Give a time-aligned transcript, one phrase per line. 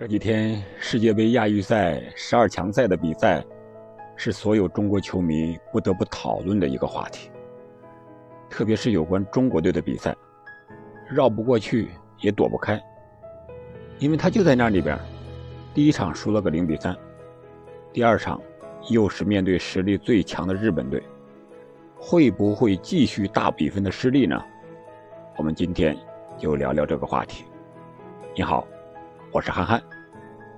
[0.00, 3.44] 这几天世界杯亚预赛十二强赛的比赛，
[4.16, 7.30] 是所有中国球迷不得不讨论的一个话题。
[8.48, 10.16] 特别是有关中国队的比赛，
[11.06, 11.90] 绕不过去
[12.22, 12.82] 也躲不开，
[13.98, 14.98] 因为他就在那里边。
[15.74, 16.96] 第一场输了个零比三，
[17.92, 18.40] 第二场
[18.88, 21.02] 又是面对实力最强的日本队，
[21.98, 24.42] 会不会继续大比分的失利呢？
[25.36, 25.94] 我们今天
[26.38, 27.44] 就聊聊这个话题。
[28.34, 28.66] 你好。
[29.32, 29.80] 我是憨憨，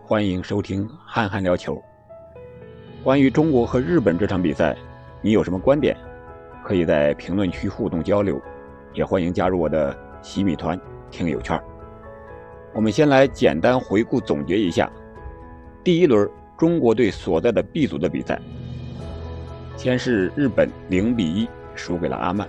[0.03, 1.83] 欢迎收听憨憨聊球。
[3.05, 4.75] 关于中国和日本这场比赛，
[5.21, 5.95] 你有什么观点？
[6.65, 8.41] 可以在评论区互动交流，
[8.95, 11.61] 也欢迎加入我的洗米团听友圈。
[12.73, 14.91] 我们先来简单回顾总结一下
[15.85, 16.27] 第一轮
[16.57, 18.41] 中国队所在的 B 组的比赛。
[19.77, 22.49] 先是日本零比一输给了阿曼，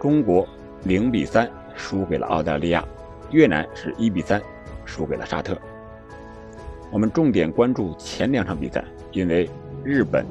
[0.00, 0.46] 中国
[0.84, 2.84] 零比三输给了澳大利亚，
[3.32, 4.40] 越南是一比三。
[4.88, 5.56] 输给了沙特。
[6.90, 9.48] 我们重点关注前两场比赛，因为
[9.84, 10.24] 日本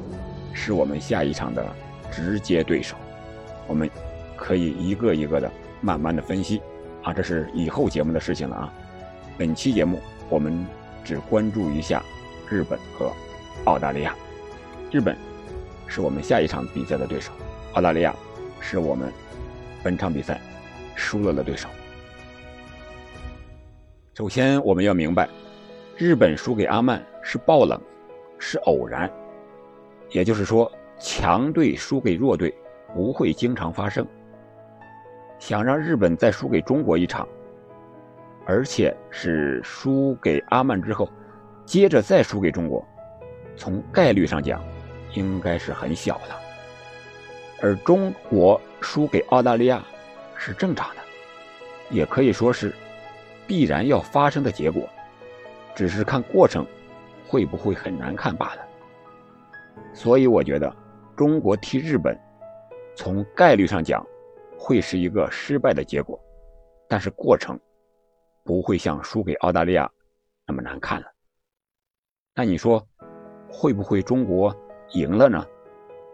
[0.52, 1.64] 是我们下一场的
[2.12, 2.96] 直接对手。
[3.68, 3.88] 我们
[4.36, 6.60] 可以一个一个的慢慢的分析
[7.04, 8.74] 啊，这是以后节目的事情了啊。
[9.38, 10.66] 本期节目我们
[11.04, 12.02] 只关注一下
[12.50, 13.14] 日本和
[13.66, 14.16] 澳大利亚。
[14.92, 15.16] 日本
[15.86, 17.32] 是我们下一场比赛的对手，
[17.74, 18.16] 澳大利亚
[18.60, 19.14] 是我们
[19.84, 20.42] 本场比赛
[20.96, 21.70] 输了的对手。
[24.18, 25.30] 首先，我们要明白，
[25.96, 27.80] 日本输给阿曼是爆冷，
[28.40, 29.08] 是偶然。
[30.10, 32.52] 也就是说，强队输给弱队
[32.95, 34.04] 不会经常发生。
[35.38, 37.28] 想让日本再输给中国一场，
[38.48, 41.08] 而且是输给阿曼之后，
[41.64, 42.84] 接着再输给中国，
[43.56, 44.60] 从概率上讲，
[45.14, 46.36] 应该是很小的。
[47.62, 49.86] 而中国输给澳大利亚
[50.36, 51.02] 是正常的，
[51.92, 52.73] 也可以说是。
[53.48, 54.88] 必然要发生的结果，
[55.73, 56.66] 只是看过程
[57.26, 58.67] 会不会很难看罢了。
[59.94, 60.76] 所以我觉得
[61.16, 62.20] 中国踢日本，
[62.95, 64.05] 从概率上讲
[64.60, 66.20] 会是一个失败的结果，
[66.88, 67.60] 但是过程
[68.44, 69.89] 不会像输给澳大利亚
[70.45, 71.08] 那么难看了。
[72.36, 72.86] 那你说
[73.49, 74.55] 会不会中国
[74.92, 75.43] 赢了呢？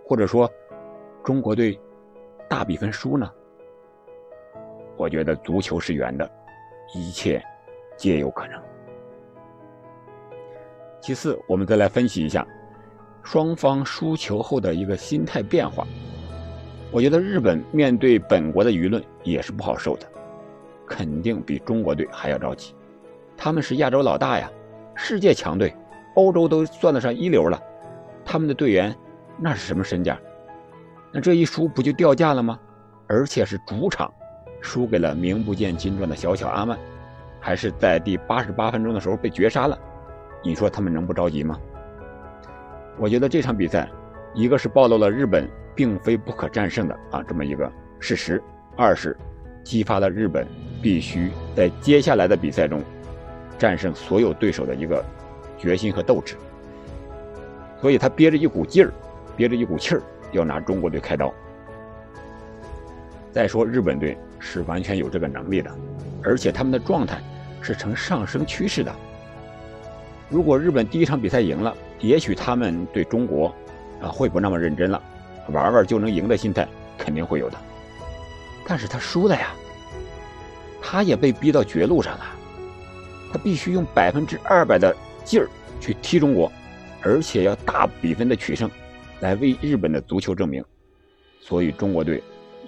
[0.06, 0.50] 或者说
[1.24, 1.78] 中国队
[2.48, 3.30] 大比分输呢？
[4.98, 6.30] 我觉得足球是圆的。
[6.94, 7.44] 一切
[7.98, 8.62] 皆有可能。
[11.02, 12.48] 其次，我们再来分析一下
[13.24, 15.86] 双方输球后的一个心态变化。
[16.92, 20.08] 我觉得日本面对本国的舆论也是不好受的，
[20.86, 22.76] 肯定比中国队还要着急。
[23.36, 24.50] 他们是亚洲老大呀，
[24.96, 25.76] 世界强队，
[26.16, 27.60] 欧洲都算得上一流了。
[28.24, 28.96] 他们的队员
[29.38, 30.18] 那是什么身价？
[31.12, 32.60] 那这一输不就掉价了吗？
[33.08, 34.14] 而且是主场。
[34.64, 36.80] 输给了名不见经传的小小阿曼，
[37.38, 39.78] 还是在第八十八分钟的时候被绝杀了。
[40.42, 41.60] 你说他们能不着急吗？
[42.98, 43.90] 我觉得这场比赛，
[44.34, 47.70] 一个是暴露了日本并非不可战胜的啊这么一个
[48.00, 48.42] 事实，
[48.78, 49.16] 二是
[49.66, 50.48] 激发了日本
[50.82, 52.82] 必须在接下来的比赛中
[53.58, 55.04] 战胜所有对手的一个
[55.58, 56.36] 决心和斗志。
[57.82, 58.94] 所以他憋着一股劲儿，
[59.36, 61.34] 憋着一股气儿，要拿中国队开刀。
[63.30, 64.18] 再说日本队。
[64.44, 65.72] 是完全有这个能力的，
[66.22, 67.24] 而且他们的状态
[67.62, 68.94] 是呈上升趋势的。
[70.30, 73.48] 如果日本第一场比赛赢了，也许他们对中国
[74.02, 75.02] 啊会不那么认真了，
[75.48, 76.68] 玩玩就能赢的心态
[76.98, 77.58] 肯定会有的。
[78.68, 79.54] 但是他输了呀，
[80.82, 82.26] 他也被逼到绝路上了，
[83.32, 84.94] 他必须用百分之二百的
[85.24, 85.48] 劲儿
[85.80, 86.52] 去踢中国，
[87.02, 88.70] 而且要大比分的取胜，
[89.22, 90.64] 来为日本的足球证明。
[91.40, 92.22] 所以中国队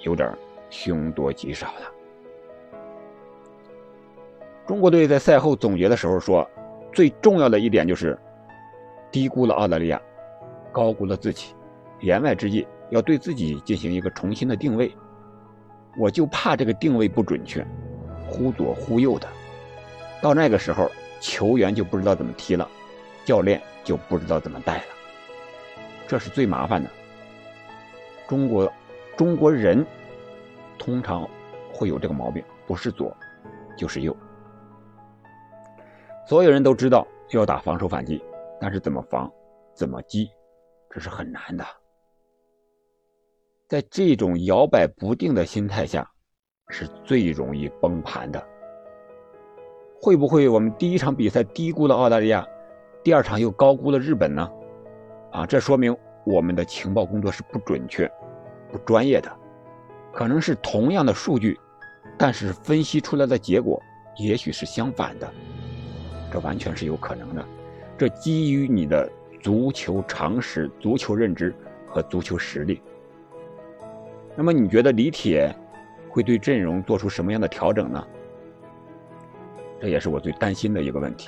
[0.04, 0.34] 有点。
[0.76, 1.92] 凶多吉少了。
[4.68, 6.48] 中国队在赛后总结的时候说，
[6.92, 8.18] 最重要的一点就是
[9.10, 10.02] 低估了澳大利亚，
[10.74, 11.56] 高估了自己。
[12.02, 14.94] 言外之意，要对自己进行一个重新的定位。
[15.98, 17.66] 我就怕这个定位不准确，
[18.28, 19.28] 忽左忽右的，
[20.22, 20.92] 到那个时候，
[21.22, 22.68] 球员就不知道怎么踢了，
[23.24, 24.84] 教练就不知道怎么带了，
[26.06, 26.90] 这是最麻烦的。
[28.28, 28.72] 中国，
[29.16, 29.86] 中国人。
[30.86, 31.28] 通常
[31.74, 33.12] 会有这个毛病，不是左
[33.76, 34.16] 就是右。
[36.28, 38.24] 所有人都知道就要打防守反击，
[38.62, 39.28] 但是怎么防、
[39.74, 40.30] 怎么击，
[40.92, 41.66] 这是很难的。
[43.68, 46.08] 在这种摇摆不定的心态下，
[46.70, 48.40] 是最容易崩盘的。
[50.00, 52.48] 会不会我们第一场比赛低估了澳大利亚，
[53.04, 54.48] 第二场又高估了日本呢？
[55.32, 55.98] 啊，这说明
[56.28, 58.08] 我们的情报工作是不准确、
[58.72, 59.45] 不专业的。
[60.16, 61.60] 可能是同样的数据，
[62.18, 63.84] 但是分析出来的结果
[64.16, 65.30] 也许是相反的，
[66.32, 67.46] 这完全是有可能的。
[67.98, 71.54] 这基于你的足球常识、足球认知
[71.86, 72.82] 和足球实力。
[74.38, 75.54] 那么你觉得李铁
[76.10, 78.02] 会对阵容做出什么样的调整呢？
[79.82, 81.28] 这也是我最担心的一个问题。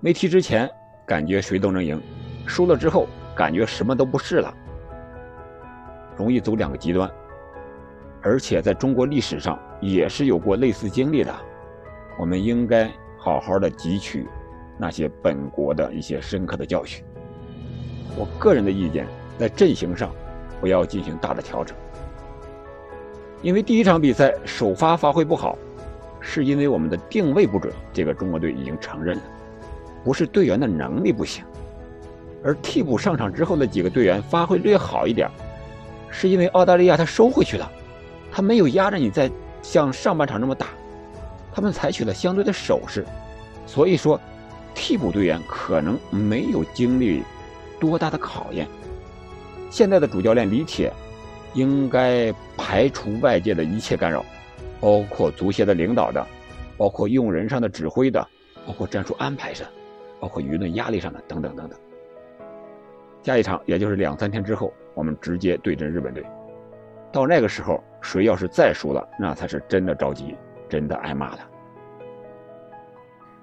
[0.00, 0.68] 没踢之前
[1.06, 1.98] 感觉谁都能赢，
[2.46, 4.54] 输了之后感觉什么都不是了，
[6.14, 7.10] 容易走两个极端。
[8.22, 11.34] 而且在中国历史上也是有过类似经历的，
[12.18, 12.88] 我们应该
[13.18, 14.28] 好好的汲取
[14.78, 17.04] 那些本国的一些深刻的教训。
[18.16, 19.06] 我个人的意见，
[19.38, 20.10] 在阵型上
[20.60, 21.76] 不要进行大的调整，
[23.42, 25.58] 因为第一场比赛首发发挥不好，
[26.20, 29.22] 是因为我们的定位不准，这个中国队已经承认了，
[30.04, 31.44] 不是队员的能力不行，
[32.44, 35.28] 而替补上场之后的几个队员发挥略好一点，
[36.08, 37.72] 是因为澳大利亚他收回去了。
[38.32, 39.30] 他没有压着你在
[39.60, 40.68] 像上半场那么打，
[41.52, 43.04] 他们采取了相对的守势，
[43.66, 44.18] 所以说
[44.74, 47.22] 替补队员可能没有经历
[47.78, 48.66] 多大的考验。
[49.70, 50.92] 现在的主教练李铁
[51.52, 54.24] 应该排除外界的一切干扰，
[54.80, 56.26] 包括足协的领导的，
[56.78, 58.26] 包括用人上的指挥的，
[58.66, 59.68] 包括战术安排上，
[60.18, 61.78] 包括舆论压力上的等等等等。
[63.22, 66.24] 下一场也就是两三天之后，我们直接对阵日本队。
[67.12, 70.34] 到那个时候，谁要是再输了，那才是真的着急，
[70.68, 71.38] 真的挨骂了。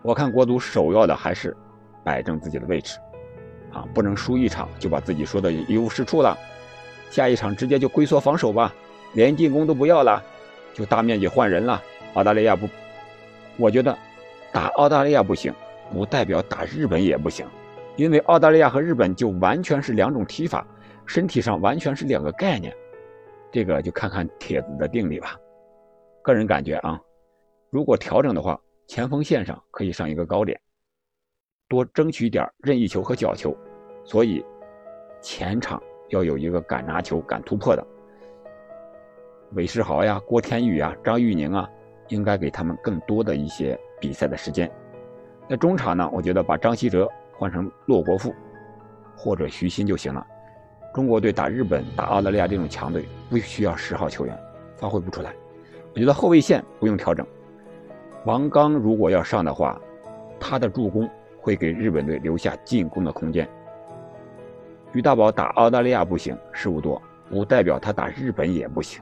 [0.01, 1.55] 我看国足首要的还是
[2.03, 2.97] 摆正自己的位置，
[3.71, 6.35] 啊，不能输一场就把自己说的一无是处了。
[7.11, 8.73] 下一场直接就龟缩防守吧，
[9.13, 10.23] 连进攻都不要了，
[10.73, 11.81] 就大面积换人了。
[12.15, 12.67] 澳大利亚不，
[13.57, 13.95] 我觉得
[14.51, 15.53] 打澳大利亚不行，
[15.91, 17.45] 不代表打日本也不行，
[17.95, 20.65] 因为澳大利亚和日本就完全是两种踢法，
[21.05, 22.73] 身体上完全是两个概念。
[23.51, 25.35] 这个就看看帖子的定力吧。
[26.21, 26.99] 个人感觉啊，
[27.69, 30.59] 如果调整的话，前锋线上可以上一个高点，
[31.67, 33.55] 多争取点任意球和角球。
[34.03, 34.43] 所以
[35.21, 37.85] 前场要有一个敢拿球、敢突破的。
[39.53, 41.67] 韦世豪呀、郭天宇啊、张玉宁啊，
[42.09, 44.71] 应该给他们更多的一些比赛的时间。
[45.47, 48.33] 那中场呢，我觉得把张稀哲换成骆国富
[49.15, 50.25] 或者徐新就行了。
[50.99, 54.37] 中国队打日本、打澳大利亚这种强队，不需要十号球员，
[54.75, 55.33] 发挥不出来。
[55.93, 57.25] 我觉得后卫线不用调整。
[58.25, 59.79] 王刚如果要上的话，
[60.37, 61.09] 他的助攻
[61.39, 63.47] 会给日本队留下进攻的空间。
[64.91, 69.01] 于大宝打澳大利亚不行，失误多，不代表他打日本也不行。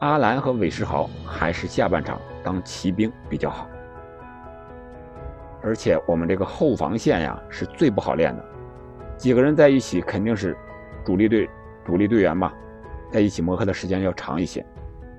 [0.00, 3.68] 阿兰和韦世豪还是下半场当骑兵比较好。
[5.62, 8.44] 而且我们这个后防线呀，是最不好练的。
[9.20, 10.56] 几个人在一起肯定是
[11.04, 11.46] 主力队、
[11.84, 12.50] 主力队员嘛，
[13.12, 14.64] 在一起磨合的时间要长一些。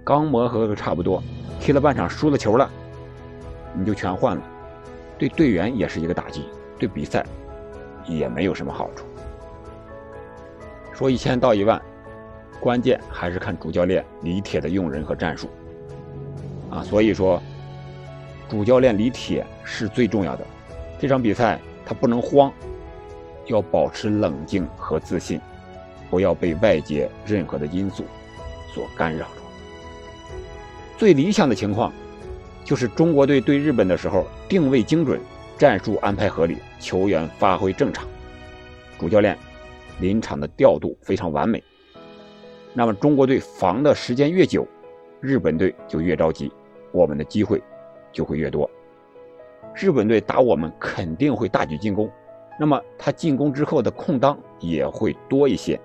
[0.03, 1.21] 刚磨合的差不多，
[1.59, 2.67] 踢了半场输了球了，
[3.75, 4.41] 你就全换了，
[5.19, 6.45] 对队员也是一个打击，
[6.79, 7.23] 对比赛
[8.07, 9.05] 也没有什么好处。
[10.91, 11.79] 说一千道一万，
[12.59, 15.47] 关键还是看主教练李铁的用人和战术
[16.71, 16.81] 啊。
[16.81, 17.39] 所以说，
[18.49, 20.43] 主教练李铁是最重要的。
[20.99, 22.51] 这场比赛他不能慌。
[23.51, 25.39] 要保持冷静和自信，
[26.09, 28.05] 不要被外界任何的因素
[28.73, 29.41] 所干扰住。
[30.97, 31.91] 最理想的情况，
[32.63, 35.19] 就是中国队对日本的时候定位精准，
[35.57, 38.07] 战术安排合理，球员发挥正常，
[38.97, 39.37] 主教练
[39.99, 41.61] 临场的调度非常完美。
[42.73, 44.65] 那么中国队防的时间越久，
[45.19, 46.49] 日本队就越着急，
[46.93, 47.61] 我们的机会
[48.13, 48.69] 就会越多。
[49.75, 52.09] 日本队打我们肯定会大举进攻。
[52.59, 55.79] 那么他进攻之后的空当也会多一些。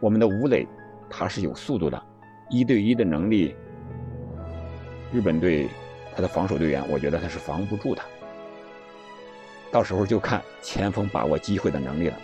[0.00, 0.66] 我们的吴磊
[1.10, 2.02] 他是有速度的，
[2.48, 3.54] 一对一的能力，
[5.12, 5.68] 日本队
[6.14, 8.02] 他的防守队员，我觉得他是防不住的。
[9.70, 12.16] 到时候就看前锋把握机会的能力了。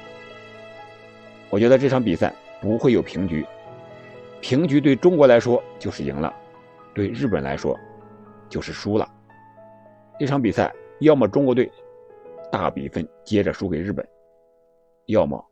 [1.51, 3.45] 我觉得这场比赛不会有平局，
[4.41, 6.33] 平局对中国来说就是赢了，
[6.95, 7.79] 对日本来说
[8.49, 9.09] 就是输了。
[10.19, 11.71] 这场比赛要么中国队。
[12.51, 14.07] 大比分接着输给日本，
[15.07, 15.43] 要么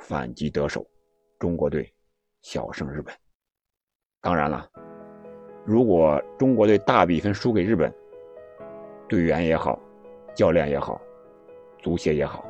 [0.00, 0.86] 反击得手，
[1.38, 1.90] 中国队
[2.42, 3.14] 小胜日本。
[4.20, 4.68] 当然了，
[5.64, 7.92] 如果中国队大比分输给日本，
[9.08, 9.80] 队员也好，
[10.34, 11.00] 教练也好，
[11.78, 12.44] 足协也好，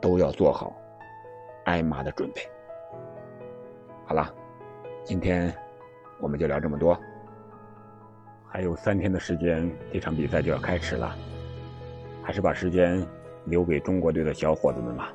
[0.00, 0.76] 都要做好
[1.64, 2.42] 挨骂的准备。
[4.04, 4.32] 好了，
[5.04, 5.52] 今天
[6.20, 6.98] 我们就聊这么多。
[8.46, 11.16] 还有三天的时间，这场比赛就要开始了。
[12.26, 13.06] 还是把时间
[13.44, 15.12] 留给中国队的小伙子们吧，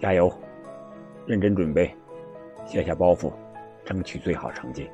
[0.00, 0.32] 加油，
[1.26, 1.94] 认真准备，
[2.64, 3.30] 卸下包袱，
[3.84, 4.88] 争取最好成绩。